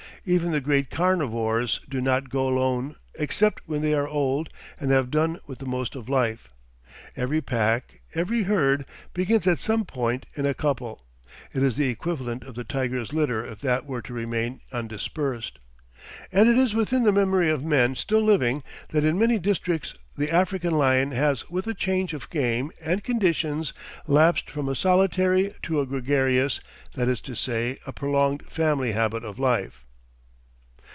Even 0.23 0.51
the 0.51 0.61
great 0.61 0.91
carnivores 0.91 1.79
do 1.89 1.99
not 1.99 2.29
go 2.29 2.47
alone 2.47 2.95
except 3.15 3.59
when 3.65 3.81
they 3.81 3.95
are 3.95 4.07
old 4.07 4.49
and 4.79 4.91
have 4.91 5.09
done 5.09 5.39
with 5.47 5.57
the 5.57 5.65
most 5.65 5.95
of 5.95 6.07
life. 6.07 6.47
Every 7.17 7.41
pack, 7.41 8.01
every 8.13 8.43
herd, 8.43 8.85
begins 9.15 9.47
at 9.47 9.57
some 9.57 9.83
point 9.83 10.27
in 10.35 10.45
a 10.45 10.53
couple, 10.53 11.03
it 11.51 11.63
is 11.63 11.75
the 11.75 11.89
equivalent 11.89 12.43
of 12.43 12.53
the 12.53 12.63
tiger's 12.63 13.13
litter 13.13 13.43
if 13.43 13.61
that 13.61 13.87
were 13.87 14.03
to 14.03 14.13
remain 14.13 14.61
undispersed. 14.71 15.57
And 16.31 16.47
it 16.47 16.55
is 16.55 16.75
within 16.75 17.01
the 17.01 17.11
memory 17.11 17.49
of 17.49 17.63
men 17.63 17.95
still 17.95 18.21
living 18.21 18.61
that 18.89 19.03
in 19.03 19.17
many 19.17 19.39
districts 19.39 19.95
the 20.15 20.29
African 20.29 20.73
lion 20.73 21.09
has 21.13 21.49
with 21.49 21.65
a 21.65 21.73
change 21.73 22.13
of 22.13 22.29
game 22.29 22.71
and 22.79 23.03
conditions 23.03 23.73
lapsed 24.05 24.51
from 24.51 24.69
a 24.69 24.75
"solitary" 24.75 25.55
to 25.63 25.79
a 25.79 25.87
gregarious, 25.87 26.59
that 26.93 27.07
is 27.07 27.21
to 27.21 27.33
say 27.33 27.79
a 27.87 27.91
prolonged 27.91 28.43
family 28.49 28.91
habit 28.91 29.23
of 29.25 29.39
life. 29.39 29.87